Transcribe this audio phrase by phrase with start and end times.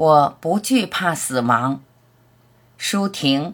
[0.00, 1.82] 我不惧怕死亡。
[2.78, 3.52] 舒婷。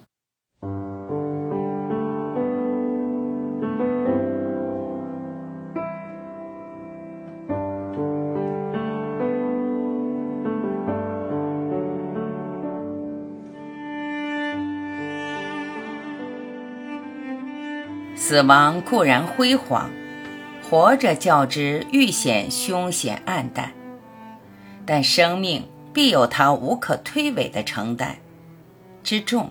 [18.14, 19.90] 死亡固然辉煌，
[20.62, 23.72] 活着较之愈显凶险暗淡，
[24.86, 25.64] 但生命。
[25.96, 28.16] 必有他无可推诿的承担，
[29.02, 29.50] 之重，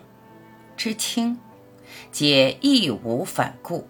[0.78, 1.40] 之轻，
[2.12, 3.88] 皆义无反顾。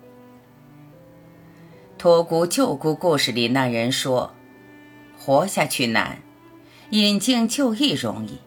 [1.98, 4.34] 托孤救孤故事里那人说
[5.20, 6.20] ：“活下去难，
[6.92, 8.40] 引颈就义容易。”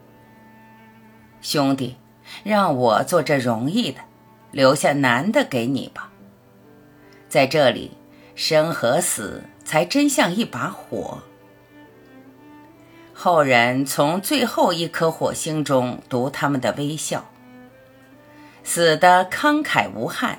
[1.43, 1.96] 兄弟，
[2.43, 4.01] 让我做这容易的，
[4.52, 6.10] 留下难的给你吧。
[7.29, 7.90] 在这里，
[8.34, 11.18] 生和死才真像一把火。
[13.20, 17.28] 后人从最后一颗火星中读他们的微笑，
[18.62, 20.38] 死的慷慨无憾，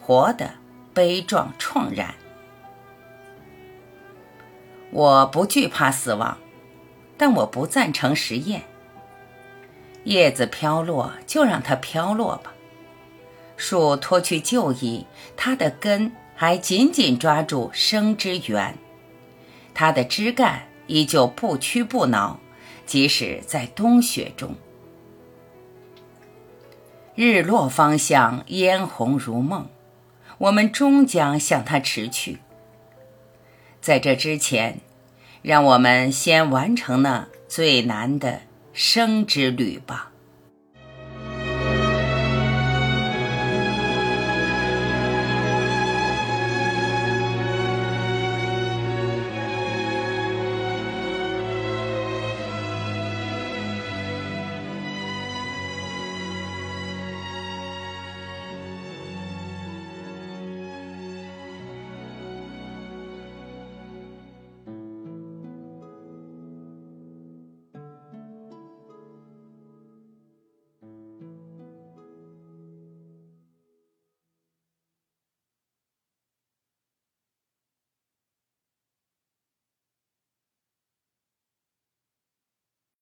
[0.00, 0.54] 活的
[0.94, 2.14] 悲壮怆然。
[4.90, 6.38] 我不惧怕死亡，
[7.18, 8.62] 但我不赞成实验。
[10.04, 12.54] 叶子飘落就让它飘落吧，
[13.58, 18.78] 树脱去旧衣，它的根还紧紧抓住生之源，
[19.74, 20.68] 它的枝干。
[20.86, 22.38] 依旧不屈不挠，
[22.84, 24.54] 即使在冬雪中。
[27.14, 29.68] 日落方向嫣红如梦，
[30.38, 32.38] 我们终将向它驰去。
[33.80, 34.80] 在这之前，
[35.42, 38.42] 让我们先完成那最难的
[38.72, 40.12] 生之旅吧。